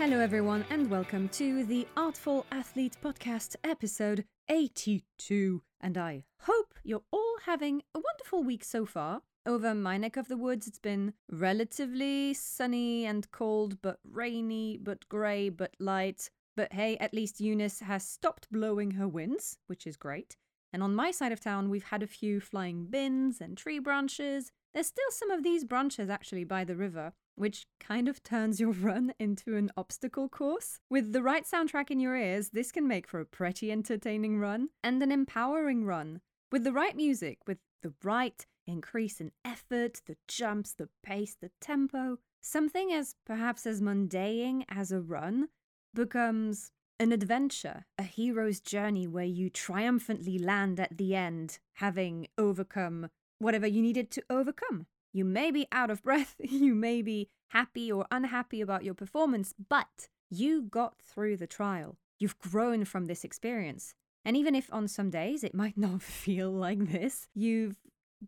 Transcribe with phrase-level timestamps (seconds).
[0.00, 5.60] Hello, everyone, and welcome to the Artful Athlete Podcast, episode 82.
[5.78, 9.20] And I hope you're all having a wonderful week so far.
[9.44, 15.06] Over my neck of the woods, it's been relatively sunny and cold, but rainy, but
[15.10, 16.30] grey, but light.
[16.56, 20.34] But hey, at least Eunice has stopped blowing her winds, which is great.
[20.72, 24.50] And on my side of town, we've had a few flying bins and tree branches.
[24.72, 28.72] There's still some of these branches actually by the river, which kind of turns your
[28.88, 30.78] run into an obstacle course.
[30.88, 34.70] With the right soundtrack in your ears, this can make for a pretty entertaining run
[34.82, 36.20] and an empowering run.
[36.52, 41.50] With the right music, with the right increase in effort, the jumps, the pace, the
[41.60, 45.48] tempo, something as perhaps as mundane as a run
[45.94, 53.08] becomes an adventure, a hero's journey where you triumphantly land at the end, having overcome
[53.38, 54.86] whatever you needed to overcome.
[55.12, 59.54] You may be out of breath, you may be happy or unhappy about your performance,
[59.68, 61.98] but you got through the trial.
[62.18, 63.94] You've grown from this experience.
[64.24, 67.76] And even if on some days it might not feel like this, you've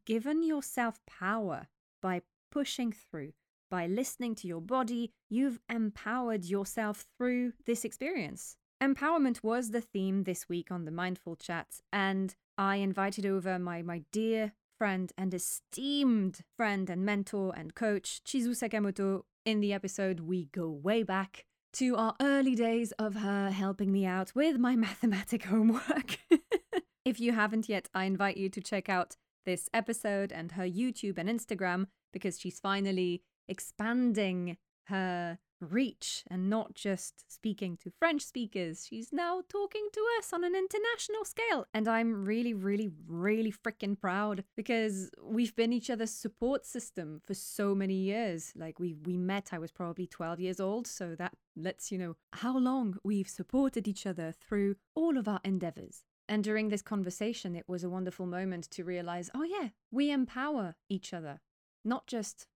[0.06, 1.68] given yourself power
[2.00, 3.32] by pushing through,
[3.70, 5.12] by listening to your body.
[5.30, 8.56] You've empowered yourself through this experience.
[8.82, 13.80] Empowerment was the theme this week on the Mindful Chat, and I invited over my,
[13.82, 19.22] my dear friend and esteemed friend and mentor and coach, Chizu Sakamoto.
[19.44, 21.44] In the episode, we go way back
[21.74, 26.18] to our early days of her helping me out with my mathematic homework.
[27.04, 29.14] if you haven't yet, I invite you to check out
[29.46, 34.56] this episode and her YouTube and Instagram because she's finally expanding
[34.92, 38.86] her reach and not just speaking to French speakers.
[38.88, 41.66] She's now talking to us on an international scale.
[41.72, 47.34] And I'm really, really, really freaking proud because we've been each other's support system for
[47.34, 48.52] so many years.
[48.56, 52.16] Like we we met, I was probably 12 years old, so that lets you know
[52.32, 56.04] how long we've supported each other through all of our endeavors.
[56.28, 60.76] And during this conversation, it was a wonderful moment to realize, oh yeah, we empower
[60.88, 61.40] each other,
[61.84, 62.46] not just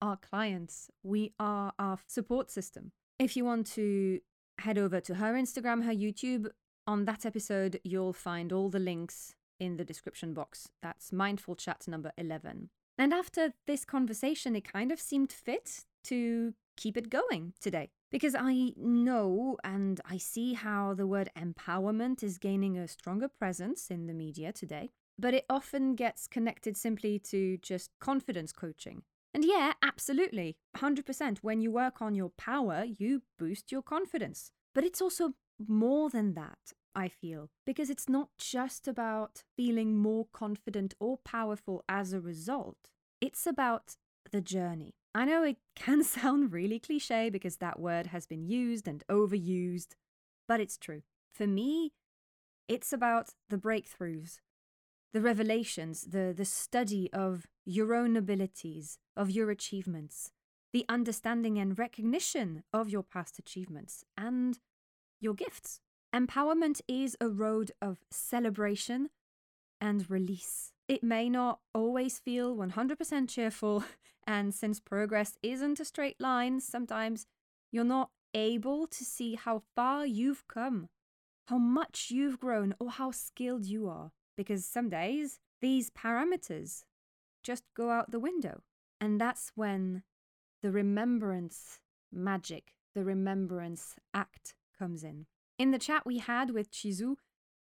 [0.00, 0.90] our clients.
[1.02, 2.92] We are our support system.
[3.18, 4.20] If you want to
[4.58, 6.48] head over to her Instagram, her YouTube,
[6.86, 10.68] on that episode, you'll find all the links in the description box.
[10.82, 12.70] That's Mindful Chat number 11.
[12.98, 17.90] And after this conversation, it kind of seemed fit to keep it going today.
[18.10, 23.90] Because I know and I see how the word empowerment is gaining a stronger presence
[23.90, 29.02] in the media today, but it often gets connected simply to just confidence coaching.
[29.36, 30.56] And yeah, absolutely.
[30.72, 31.40] 100%.
[31.42, 34.50] When you work on your power, you boost your confidence.
[34.74, 35.34] But it's also
[35.68, 41.84] more than that, I feel, because it's not just about feeling more confident or powerful
[41.86, 42.78] as a result.
[43.20, 43.96] It's about
[44.32, 44.94] the journey.
[45.14, 49.96] I know it can sound really cliche because that word has been used and overused,
[50.48, 51.02] but it's true.
[51.34, 51.92] For me,
[52.68, 54.40] it's about the breakthroughs,
[55.12, 60.32] the revelations, the, the study of your own abilities, of your achievements,
[60.72, 64.58] the understanding and recognition of your past achievements, and
[65.20, 65.80] your gifts.
[66.14, 69.10] Empowerment is a road of celebration
[69.80, 70.72] and release.
[70.88, 73.84] It may not always feel 100% cheerful,
[74.26, 77.26] and since progress isn't a straight line, sometimes
[77.72, 80.88] you're not able to see how far you've come,
[81.48, 84.12] how much you've grown, or how skilled you are.
[84.36, 86.84] Because some days, these parameters
[87.42, 88.62] just go out the window.
[89.00, 90.02] And that's when
[90.62, 91.80] the remembrance
[92.12, 95.26] magic, the remembrance act comes in.
[95.58, 97.16] In the chat we had with Chizu,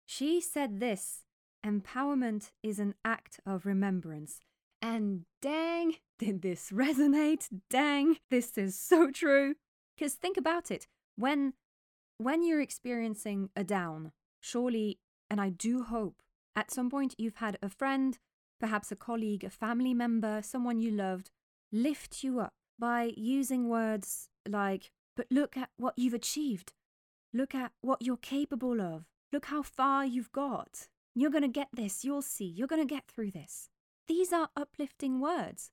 [0.05, 1.23] she said this
[1.65, 4.39] empowerment is an act of remembrance.
[4.81, 7.47] And dang, did this resonate?
[7.69, 9.55] Dang, this is so true.
[9.95, 11.53] Because think about it when,
[12.17, 14.11] when you're experiencing a down,
[14.41, 14.99] surely,
[15.29, 16.21] and I do hope,
[16.55, 18.17] at some point you've had a friend
[18.59, 21.29] perhaps a colleague, a family member, someone you loved,
[21.71, 26.73] lift you up by using words like, but look at what you've achieved.
[27.33, 29.05] Look at what you're capable of.
[29.31, 30.87] Look how far you've got.
[31.13, 32.03] You're going to get this.
[32.03, 32.45] You'll see.
[32.45, 33.69] You're going to get through this.
[34.07, 35.71] These are uplifting words.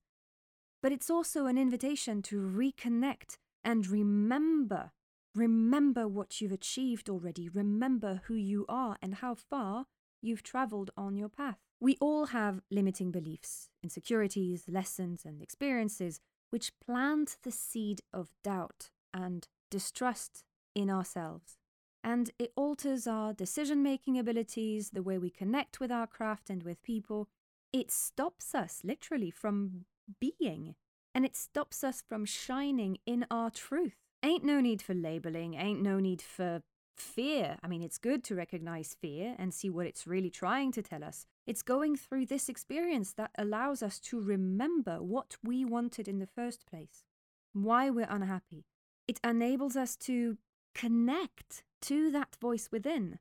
[0.83, 4.91] But it's also an invitation to reconnect and remember.
[5.35, 7.49] Remember what you've achieved already.
[7.49, 9.87] Remember who you are and how far
[10.23, 11.59] you've traveled on your path.
[11.81, 16.21] We all have limiting beliefs, insecurities, lessons, and experiences
[16.51, 21.57] which plant the seed of doubt and distrust in ourselves.
[22.05, 26.63] And it alters our decision making abilities, the way we connect with our craft and
[26.63, 27.29] with people.
[27.73, 29.87] It stops us literally from
[30.21, 30.75] being,
[31.15, 33.97] and it stops us from shining in our truth.
[34.23, 36.63] Ain't no need for labeling, ain't no need for
[36.97, 37.57] fear.
[37.63, 41.05] I mean, it's good to recognize fear and see what it's really trying to tell
[41.05, 41.27] us.
[41.47, 46.27] It's going through this experience that allows us to remember what we wanted in the
[46.27, 47.05] first place,
[47.53, 48.65] why we're unhappy.
[49.09, 50.39] It enables us to
[50.75, 53.19] connect to that voice within,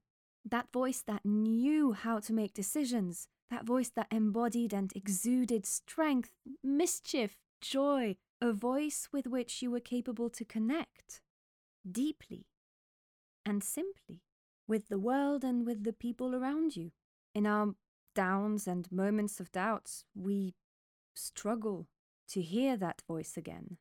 [0.49, 6.31] that voice that knew how to make decisions, that voice that embodied and exuded strength,
[6.63, 11.21] mischief, joy, a voice with which you were capable to connect
[11.89, 12.45] deeply
[13.45, 14.21] and simply
[14.67, 16.91] with the world and with the people around you.
[17.33, 17.75] In our
[18.15, 20.55] downs and moments of doubts, we
[21.15, 21.87] struggle
[22.29, 23.77] to hear that voice again,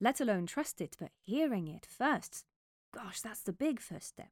[0.00, 2.44] let alone trust it, but hearing it first.
[2.92, 4.30] Gosh, that's the big first step.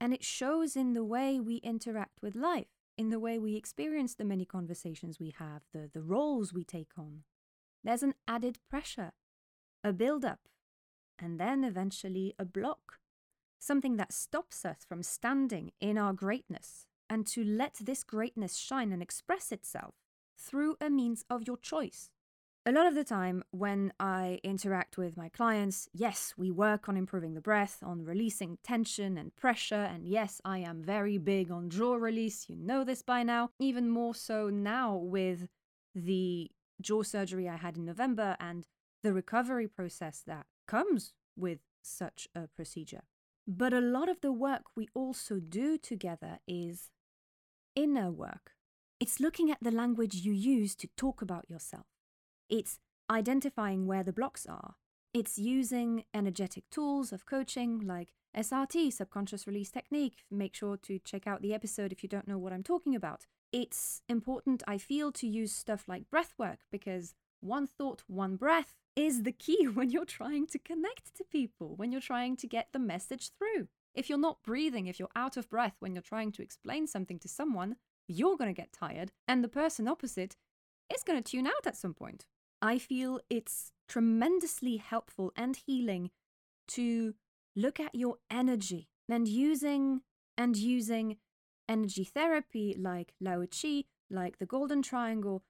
[0.00, 4.14] And it shows in the way we interact with life, in the way we experience
[4.14, 7.24] the many conversations we have, the, the roles we take on.
[7.84, 9.12] There's an added pressure,
[9.84, 10.40] a build up,
[11.18, 12.98] and then eventually a block
[13.60, 18.90] something that stops us from standing in our greatness and to let this greatness shine
[18.92, 19.94] and express itself
[20.38, 22.10] through a means of your choice.
[22.66, 26.96] A lot of the time, when I interact with my clients, yes, we work on
[26.96, 31.70] improving the breath, on releasing tension and pressure, and yes, I am very big on
[31.70, 32.50] jaw release.
[32.50, 33.50] You know this by now.
[33.58, 35.48] Even more so now with
[35.94, 36.50] the
[36.82, 38.66] jaw surgery I had in November and
[39.02, 43.02] the recovery process that comes with such a procedure.
[43.52, 46.90] But a lot of the work we also do together is
[47.74, 48.52] inner work.
[49.00, 51.86] It's looking at the language you use to talk about yourself.
[52.48, 52.78] It's
[53.10, 54.76] identifying where the blocks are.
[55.12, 60.22] It's using energetic tools of coaching like SRT, subconscious release technique.
[60.30, 63.26] Make sure to check out the episode if you don't know what I'm talking about.
[63.52, 68.76] It's important, I feel, to use stuff like breath work because one thought, one breath
[68.96, 72.68] is the key when you're trying to connect to people, when you're trying to get
[72.72, 73.68] the message through.
[73.94, 77.18] If you're not breathing, if you're out of breath when you're trying to explain something
[77.18, 77.76] to someone,
[78.06, 80.36] you're going to get tired, and the person opposite
[80.92, 82.26] is going to tune out at some point.
[82.62, 86.10] I feel it's tremendously helpful and healing
[86.68, 87.14] to
[87.56, 90.02] look at your energy and using
[90.36, 91.16] and using
[91.68, 95.42] energy therapy like Lahochi, like the Golden Triangle.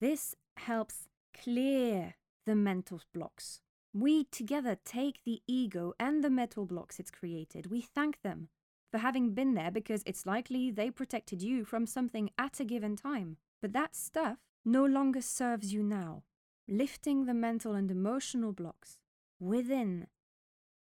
[0.00, 2.14] This helps clear
[2.48, 3.60] the mental blocks.
[3.92, 7.70] We together take the ego and the mental blocks it's created.
[7.70, 8.48] We thank them
[8.90, 12.96] for having been there because it's likely they protected you from something at a given
[12.96, 13.36] time.
[13.60, 16.22] But that stuff no longer serves you now.
[16.66, 18.96] Lifting the mental and emotional blocks
[19.38, 20.06] within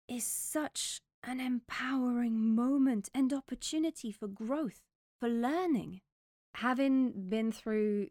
[0.08, 4.82] is such an empowering moment and opportunity for growth,
[5.18, 6.02] for learning.
[6.54, 8.10] Having been through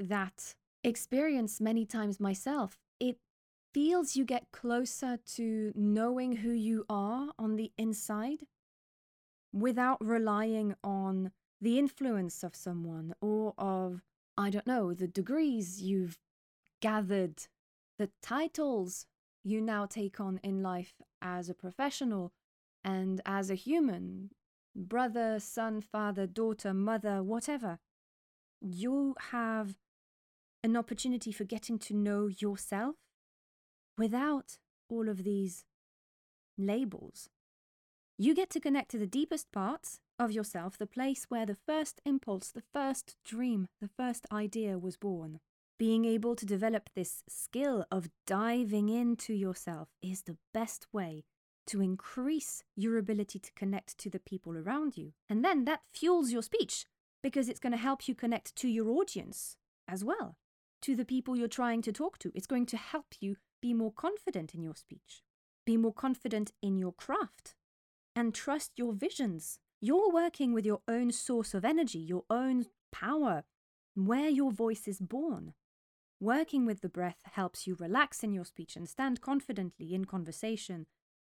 [0.00, 3.18] that experience many times myself, it
[3.74, 8.46] feels you get closer to knowing who you are on the inside
[9.52, 14.02] without relying on the influence of someone or of,
[14.38, 16.18] I don't know, the degrees you've
[16.80, 17.42] gathered,
[17.98, 19.06] the titles
[19.42, 22.32] you now take on in life as a professional
[22.84, 24.30] and as a human
[24.74, 27.78] brother, son, father, daughter, mother, whatever.
[28.60, 29.76] You have
[30.66, 32.96] an opportunity for getting to know yourself
[33.96, 34.58] without
[34.90, 35.64] all of these
[36.58, 37.30] labels.
[38.18, 42.00] You get to connect to the deepest parts of yourself, the place where the first
[42.04, 45.38] impulse, the first dream, the first idea was born.
[45.78, 51.24] Being able to develop this skill of diving into yourself is the best way
[51.68, 55.12] to increase your ability to connect to the people around you.
[55.28, 56.86] And then that fuels your speech
[57.22, 60.36] because it's going to help you connect to your audience as well
[60.82, 62.32] to the people you're trying to talk to.
[62.34, 65.22] It's going to help you be more confident in your speech,
[65.64, 67.54] be more confident in your craft,
[68.14, 69.58] and trust your visions.
[69.80, 73.44] You're working with your own source of energy, your own power,
[73.94, 75.54] where your voice is born.
[76.20, 80.86] Working with the breath helps you relax in your speech and stand confidently in conversation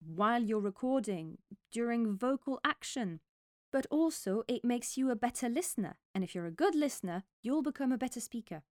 [0.00, 1.38] while you're recording,
[1.73, 3.21] during vocal action.
[3.73, 5.99] But also, it makes you a better listener.
[6.14, 8.62] And if you're a good listener, you'll become a better speaker.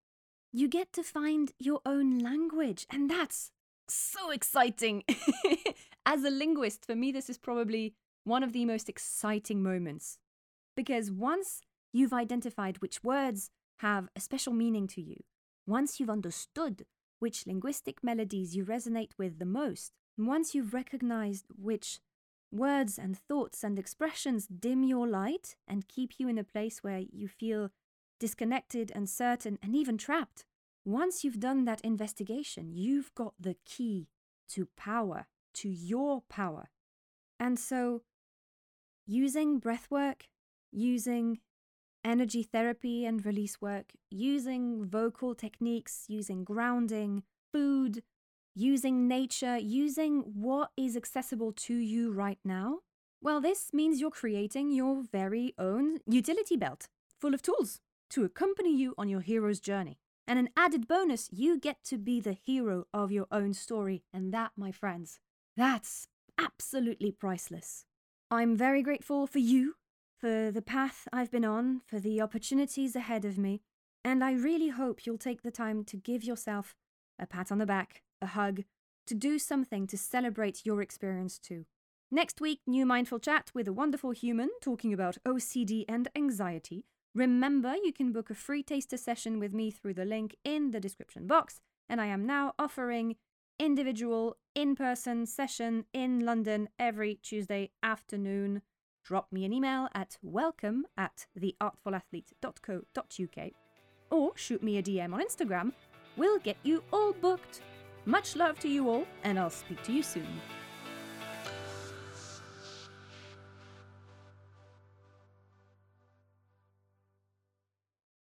[0.52, 3.50] You get to find your own language, and that's
[3.88, 5.04] so exciting.
[6.06, 10.18] As a linguist, for me, this is probably one of the most exciting moments.
[10.74, 11.60] Because once
[11.92, 13.50] you've identified which words
[13.80, 15.16] have a special meaning to you,
[15.66, 16.86] once you've understood
[17.18, 22.00] which linguistic melodies you resonate with the most, once you've recognized which
[22.50, 27.02] words and thoughts and expressions dim your light and keep you in a place where
[27.12, 27.70] you feel
[28.18, 30.44] disconnected, uncertain, and even trapped.
[30.84, 34.08] Once you've done that investigation, you've got the key
[34.48, 35.26] to power.
[35.54, 36.70] to your power.
[37.40, 38.02] And so,
[39.06, 40.28] using breath work,
[40.70, 41.40] using
[42.04, 48.02] energy therapy and release work, using vocal techniques, using grounding, food,
[48.54, 52.80] using nature, using what is accessible to you right now,
[53.20, 56.86] well, this means you're creating your very own utility belt
[57.20, 59.98] full of tools to accompany you on your hero's journey.
[60.26, 64.04] And an added bonus, you get to be the hero of your own story.
[64.12, 65.20] And that, my friends,
[65.56, 66.06] that's
[66.38, 67.84] absolutely priceless.
[68.30, 69.76] I'm very grateful for you,
[70.18, 73.62] for the path I've been on, for the opportunities ahead of me.
[74.04, 76.74] And I really hope you'll take the time to give yourself
[77.18, 78.64] a pat on the back, a hug,
[79.06, 81.64] to do something to celebrate your experience too.
[82.10, 86.84] Next week, new mindful chat with a wonderful human talking about OCD and anxiety.
[87.18, 90.78] Remember, you can book a free taster session with me through the link in the
[90.78, 91.58] description box,
[91.88, 93.16] and I am now offering
[93.58, 98.62] individual in-person session in London every Tuesday afternoon.
[99.04, 103.50] Drop me an email at welcome at theartfulathlete.co.uk
[104.12, 105.72] or shoot me a DM on Instagram.
[106.16, 107.62] We'll get you all booked.
[108.04, 110.40] Much love to you all, and I'll speak to you soon.